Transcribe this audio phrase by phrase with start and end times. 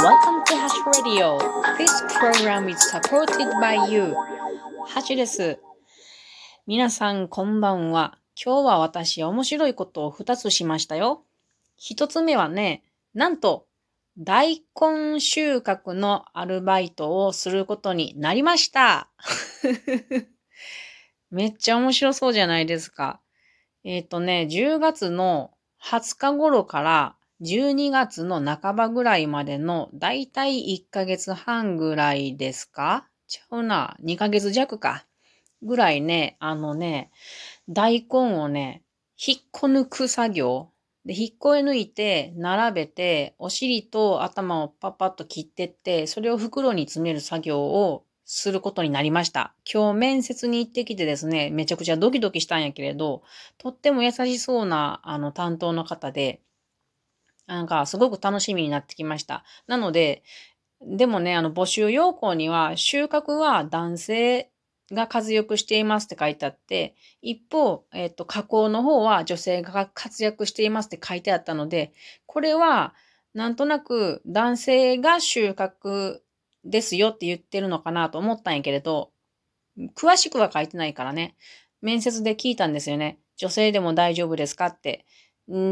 [0.00, 1.38] Welcome to Hash Radio.
[1.76, 4.14] This program is supported by you.
[4.86, 5.58] ハシです。
[6.68, 8.16] 皆さんこんばんは。
[8.40, 11.24] 今日は私面白いことを2つしましたよ。
[11.80, 13.66] 1つ目はね、なんと
[14.16, 19.08] 大根収穫のアルバイトをすることになりました。
[21.32, 23.20] めっちゃ面白そうじゃないですか。
[23.82, 25.50] えっ、ー、とね、10月の
[25.82, 33.06] 20日頃から12月の半ばぐらいまでのだいたい1ヶ月半ぐらいですか？
[33.28, 33.96] ちゃうな。
[34.02, 35.06] 2ヶ月弱か。
[35.62, 37.10] ぐらいね、あのね、
[37.68, 38.82] 大根をね、
[39.24, 40.70] 引っこ抜く作業。
[41.04, 49.54] で、引っこ抜いて、並べて、お尻と頭をパッパッと切ってって、それを袋に詰める作業をすることになりました。
[49.72, 53.22] 今日面接に行ってきてですね、めちゃくちゃドキドキしたんやけれど、
[53.58, 56.40] とっても優しそうな、あの、担当の方で、
[57.48, 59.42] なんか、すごく楽しみになってきました。
[59.66, 60.22] なので、
[60.82, 64.50] でもね、あの、募集要項には、収穫は男性
[64.92, 71.92] が活躍していますって書いてあって、一方、えっ、と、加工の方は女性が活躍していますって書いてあったので、
[72.26, 72.94] これは、
[73.32, 76.20] なんとなく男性が収穫
[76.64, 79.10] ですよって言ってるのかなと思ったんやけれど、
[79.96, 81.34] 詳しくは書いてないからね、
[81.80, 83.18] 面接で聞いたんですよね。
[83.36, 85.06] 女性でも大丈夫ですかって。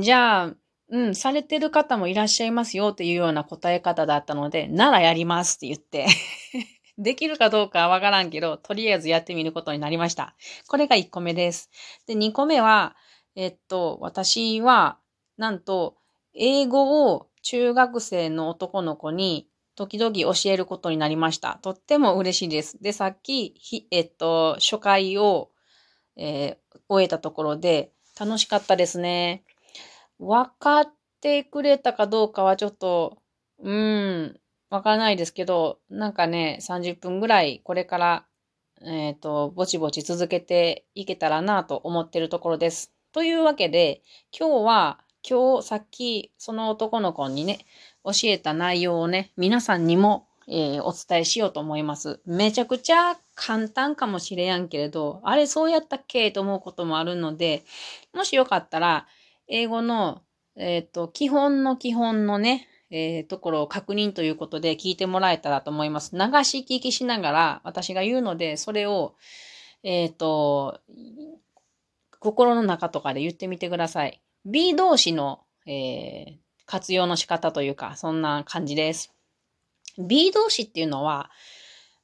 [0.00, 0.54] じゃあ、
[0.88, 6.06] うん、されてる方もいらっしゃいますよっていうような答え方だったので、ならやりますって言って
[6.98, 10.34] できるかどうかはわからんけど、とりあえずやってみることになりました。
[10.68, 11.70] これが1個目です。
[12.06, 12.96] で、2個目は、
[13.34, 14.98] えっと、私は、
[15.36, 15.96] なんと、
[16.34, 21.58] 英語を中学生の男の子に時々教えることになりました。
[21.62, 22.80] とっても嬉しいです。
[22.82, 23.54] で、さっき、
[23.90, 25.50] えっと、初回を、
[26.16, 29.44] えー、終えたところで楽しかったですね。
[30.18, 33.18] 分かってくれたかどうかはちょっと、
[33.58, 38.26] うーん、わからないですけど、なんかね、30分ぐらいこれから、
[38.82, 42.92] えっ、ー、と、ぼちぼち続けていけたらなと思ってるところです。
[43.12, 44.02] というわけで、
[44.38, 47.66] 今日は、今日さっきその男の子にね、
[48.04, 52.20] 教えた内容をね、皆さんにも、えー、お伝えしようと思います。
[52.26, 57.64] めちゃくちゃ簡単かもしれやんけれど、あれそうやったっけと思うこともあるので、
[58.14, 59.06] もしよかったら、
[59.48, 60.22] 英語の、
[60.56, 66.12] えっ、ー、と、基本の基本のね、えー、ところを確認ということで聞いてもらえたらと思います。
[66.14, 69.14] 流し聞きしながら私が言うので、それを、
[69.82, 70.80] えっ、ー、と、
[72.20, 74.22] 心の中とかで言ってみてください。
[74.44, 76.36] B 動詞の、えー、
[76.66, 79.12] 活用の仕方というか、そんな感じです。
[79.98, 81.30] B 動詞っていうのは、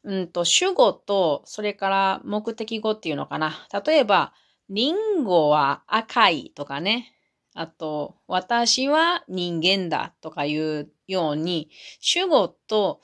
[0.05, 3.67] うんと、主語と、それから目的語っていうのかな。
[3.87, 4.33] 例えば、
[4.69, 7.13] リンゴは赤いとかね。
[7.55, 11.71] あと、私は人間だとかいうように、
[12.01, 13.01] 主語と、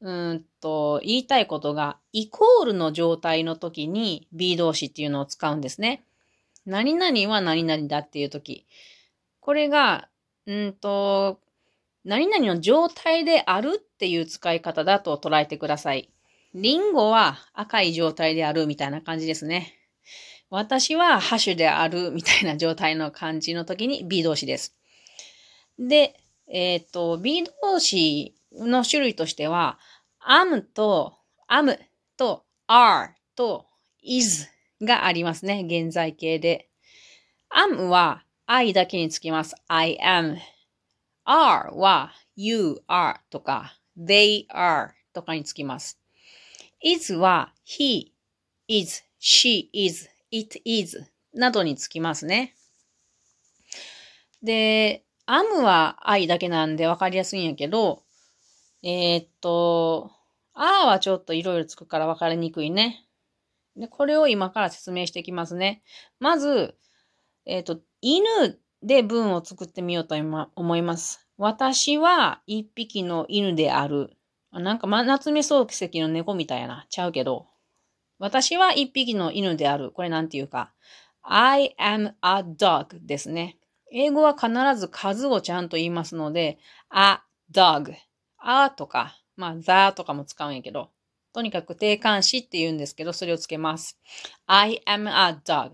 [0.00, 6.04] うんと、言いたいことがイコールの状態の時に B 動詞っていうのを使うんですね。
[6.66, 8.66] 何々は何々だっていう時。
[9.40, 10.08] これが、
[10.46, 11.40] うんと、
[12.04, 16.10] 何々の状態であるっていう使い方だと捉えてください。
[16.54, 19.77] リンゴは赤い状態であるみたいな感じですね。
[20.50, 24.74] 私はハッシュであるみたいな状態の感じの時に B 動詞です。
[25.78, 29.78] で、えっ、ー、と、B 動詞の種類としては、
[30.20, 31.14] am と
[31.48, 31.78] am
[32.16, 33.66] と are と
[34.02, 34.48] is
[34.80, 35.64] がありますね。
[35.66, 36.68] 現在形で。
[37.50, 39.54] am は I だけにつきます。
[39.68, 40.38] I am.
[41.26, 46.00] are は you are とか they are とかにつきます。
[46.82, 48.12] is は he
[48.66, 52.54] is, she is it is などにつきますね。
[54.42, 58.02] で、am は I だけなんでわかりやすいんやけど、
[58.82, 60.10] えー、っと、
[60.54, 63.04] あはちょっといろいろつくからわかりにくいね。
[63.76, 65.82] で、これを今から説明していきますね。
[66.18, 66.76] まず、
[67.46, 68.24] えー、っと、犬
[68.82, 70.14] で文を作ってみようと
[70.54, 71.28] 思います。
[71.36, 74.16] 私は一匹の犬である。
[74.52, 76.86] なんか、夏目漱石の猫みたいな。
[76.90, 77.46] ちゃうけど。
[78.18, 79.90] 私は一匹の犬である。
[79.92, 80.72] これなんていうか。
[81.22, 83.58] I am a dog ですね。
[83.92, 86.58] 英語は必ず数をちゃんと言いますので、
[86.90, 87.20] a
[87.52, 87.94] dog。
[88.38, 90.90] a とか、まあ、the とかも使うんやけど、
[91.32, 93.98] とにかく定冠詞って言うんですけど、それをつけます。
[94.46, 95.72] I am a dog.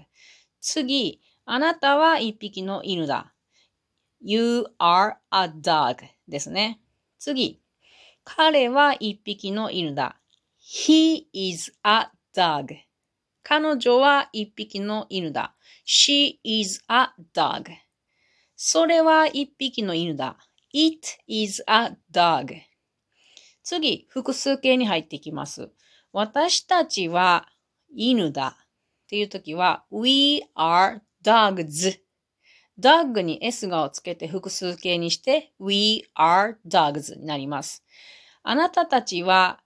[0.60, 3.34] 次、あなたは一匹の犬だ。
[4.20, 6.80] You are a dog ですね。
[7.18, 7.60] 次、
[8.24, 10.16] 彼は一匹の犬だ。
[10.60, 12.74] He is a dog.
[13.42, 15.54] 彼女は一匹の犬だ。
[15.86, 17.70] She is a dog.
[18.56, 20.38] それは一匹の犬だ。
[20.72, 22.54] It is a dog.
[23.62, 25.70] 次、複数形に入っていきます。
[26.12, 27.48] 私たちは
[27.94, 28.56] 犬だ
[29.04, 32.00] っていう時は We are dogs.
[32.78, 37.84] dog に s がをつけて複数形にして We are dogs になります。
[38.42, 39.60] あなたたちは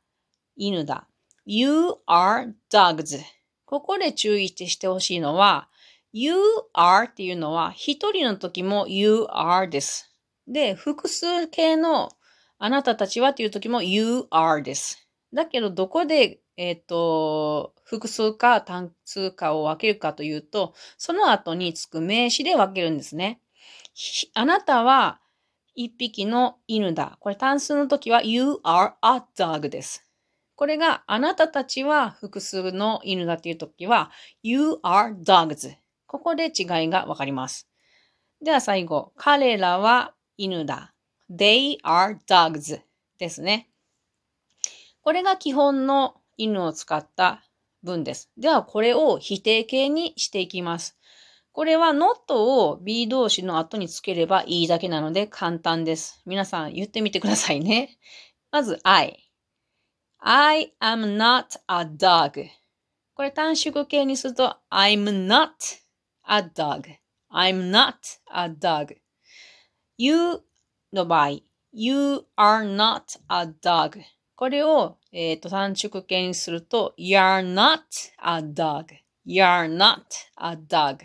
[0.56, 1.09] 犬だ。
[1.50, 3.22] You are dogs.
[3.64, 5.70] ここで注意してほしいのは
[6.12, 6.34] You
[6.76, 10.12] are っていうのは一人の時も You are です。
[10.46, 12.10] で、複数形の
[12.58, 15.08] あなたたちはっていう時も You are です。
[15.32, 23.40] だけど、どこで、えっ、と、複数か単数かを分けるかというと、その後につく名詞で分けるんですね。
[24.34, 25.22] あなたは
[25.74, 27.16] 一匹の犬だ。
[27.20, 30.07] これ単数の時は You are a dog です。
[30.58, 34.10] これがあなたたちは複数の犬だっていう時は
[34.43, 35.76] You are dogs。
[36.08, 36.52] ここで違い
[36.88, 37.69] が分かります。
[38.43, 40.94] では最後、彼らは犬だ。
[41.31, 42.81] They are dogs
[43.20, 43.70] ですね。
[45.00, 47.44] これが基本の犬を使った
[47.84, 48.28] 文です。
[48.37, 50.99] ではこれを否定形にしていきます。
[51.52, 56.20] これは not を be 動詞の後につければいいだけなので簡単です。
[56.26, 57.96] 皆さん言ってみてくださいね。
[58.50, 59.27] まず I。
[60.20, 62.49] I am not a dog.
[63.15, 65.50] これ短縮形にすると I'm not
[66.25, 66.85] a dog.
[67.32, 67.94] I'm not
[68.32, 68.97] a dog.
[69.97, 70.43] You
[70.93, 71.41] の場合、
[71.73, 74.00] You are not a dog.
[74.35, 77.81] これを、えー、と短縮形にすると You're not
[78.19, 78.94] a dog.
[79.26, 80.03] You're not
[80.37, 80.99] a dog.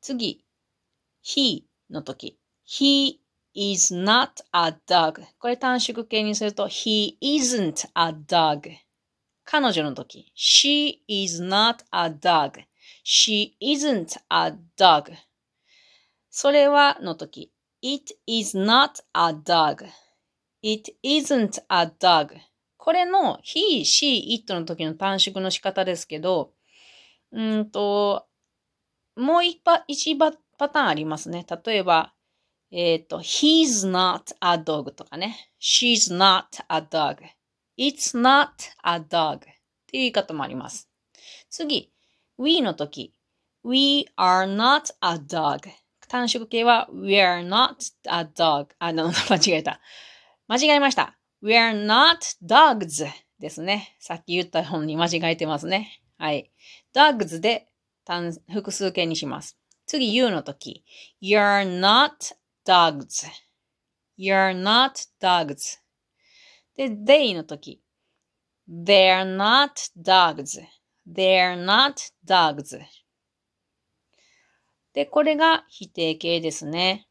[0.00, 0.44] 次、
[1.24, 2.38] He の時。
[2.66, 3.18] He
[3.56, 5.22] is not a dog.
[5.38, 8.70] これ短縮形にすると He isn't a dog.
[9.44, 10.32] 彼女の時。
[10.36, 12.60] She is not a dog.
[13.04, 15.12] She isn't a dog.
[16.30, 17.50] それはの時。
[17.80, 19.86] It is not a dog.
[20.62, 22.36] It isn't a dog.
[22.76, 26.52] これの he, she, it の時の短縮の仕方ですけど、
[27.32, 28.26] うんと、
[29.16, 31.46] もう一パ一パパターンありますね。
[31.64, 32.12] 例えば、
[32.70, 35.50] えっ、と、he's not a dog とかね。
[35.60, 37.18] she's not a dog.
[37.78, 38.48] it's not
[38.82, 39.52] a dog っていう
[39.92, 40.88] 言い方もあります。
[41.50, 41.92] 次、
[42.38, 43.12] we の時。
[43.64, 45.68] we are not a dog.
[46.08, 48.68] 短縮形は we are not a dog.
[48.78, 49.80] あの、間違えた。
[50.48, 51.18] 間違えました。
[51.42, 53.06] we are not dogs
[53.38, 53.96] ですね。
[54.00, 56.00] さっき言った本に間違えてますね。
[56.18, 56.50] はい。
[56.94, 57.68] dogs で
[58.04, 59.58] 単複数形にします。
[59.86, 60.84] 次、you の時。
[61.22, 62.10] you're not
[62.66, 63.26] dogs.
[64.18, 65.78] you're not dogs.
[66.76, 67.82] で、they の時。
[68.68, 70.60] they're not dogs.
[71.06, 72.78] they're not dogs.
[74.92, 77.06] で、これが否定形ですね。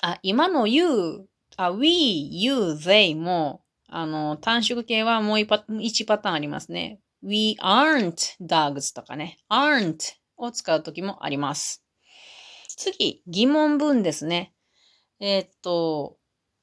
[0.00, 7.00] あ、今の you、あ、we, you, they も、あの、短縮形はもう一パパターンありますね。
[7.22, 9.38] we aren't dogs とかね。
[9.50, 11.83] aren't を使うときもあります。
[12.76, 14.52] 次、疑問文ですね。
[15.20, 16.18] えーっと、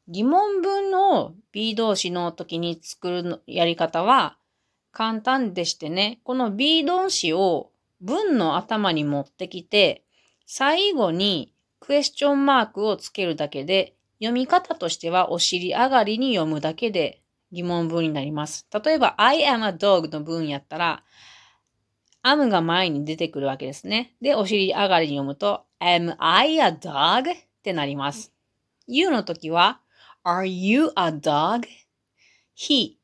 [0.07, 4.37] 疑問文の B 動詞の時に作るやり方は
[4.91, 7.71] 簡単でしてね、この B 動詞を
[8.01, 10.03] 文の頭に持ってきて、
[10.45, 17.21] 最後にクエスチョンマークをつけるだけで、読み方としてはお尻上がりに読むだけで
[17.51, 18.67] 疑問文になります。
[18.83, 21.03] 例えば、I am a dog の文やったら、
[22.23, 24.15] am が前に出てくるわけですね。
[24.21, 27.31] で、お尻上がりに読むと、am I a dog?
[27.31, 28.31] ってなります。
[28.87, 29.81] you の時は、
[30.23, 31.67] are you a dog?
[32.55, 32.97] he,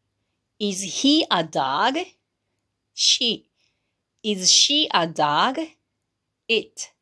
[0.60, 2.00] is he a dog?
[2.94, 3.46] she,
[4.24, 5.60] is she a dog?
[6.48, 6.94] it,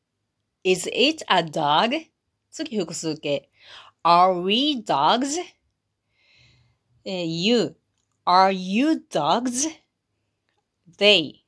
[0.63, 2.07] is it a dog?
[2.49, 3.49] 次複数形。
[4.03, 5.39] are we dogs?
[7.03, 7.75] you
[8.25, 9.67] are you dogs?
[10.97, 11.44] they,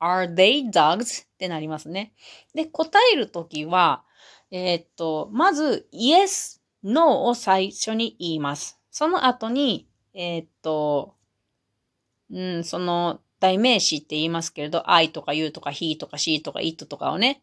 [0.00, 1.24] are they dogs?
[1.24, 2.12] ってなりますね。
[2.54, 4.04] で、答えるときは、
[4.50, 8.78] えーっと、まず、yes, no を最初に言います。
[8.90, 11.14] その後に、えーっと、
[12.30, 17.42] うん、その代名詞って言いますけれど、I とか you とか he とか she とか it とかをね、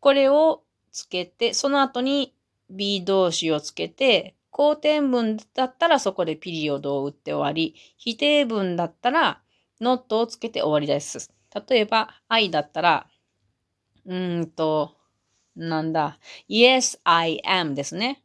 [0.00, 2.34] これをつけて、その後に
[2.70, 9.42] be 動詞をつけて、肯定文だったらそこでピリオドを打って終わり、否定文だったら
[9.80, 11.33] not をつけて終わりです。
[11.68, 13.06] 例えば、I だったら、
[14.06, 14.96] うんと、
[15.56, 16.18] なんだ。
[16.48, 18.22] Yes, I am ですね。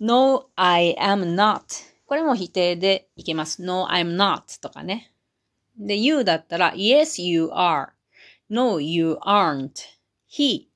[0.00, 1.62] No, I am not.
[2.06, 3.62] これも否定でいけます。
[3.62, 5.12] No, I'm not とかね。
[5.76, 7.90] で、you だったら Yes, you are.
[8.48, 9.70] No, you aren't.
[10.28, 10.68] He.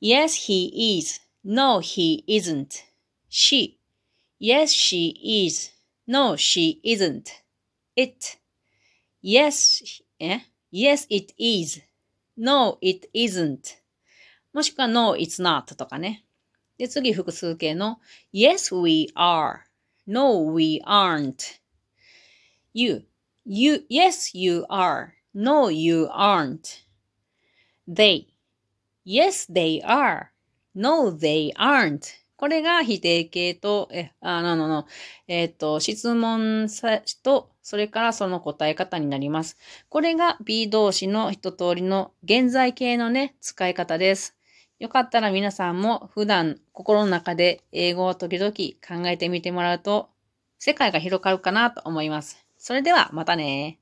[0.00, 1.20] Yes, he is.
[1.44, 2.84] No, he isn't.
[3.28, 3.78] She.
[4.40, 5.72] Yes, she is.
[6.06, 7.24] No, she isn't.
[7.96, 8.38] It.
[9.22, 11.81] Yes, え Yes, it is.
[12.37, 13.77] No, it isn't.
[14.53, 16.25] もしくは No, it's not とかね。
[16.77, 17.99] で、次複数形の
[18.33, 19.61] Yes, we are.
[20.07, 21.59] No, we aren't.
[22.73, 23.03] You.
[23.45, 25.13] You, yes, you are.
[25.33, 26.83] No, you aren't.
[27.87, 28.27] They.
[29.05, 30.31] Yes, they are.
[30.75, 32.15] No, they aren't.
[32.38, 34.86] これが否定形と、え、あ、の、の、の、
[35.26, 39.58] えっ、と、質問さと、それからその答え方になります。
[39.88, 44.38] これが B 動詞の一通りの現在形のね、使い方です。
[44.78, 50.08] よかったら皆さんも普段心の中で英語を時々考えてみてもらうと
[50.60, 52.46] 世界が広がるかなと思います。
[52.56, 53.80] それではまたね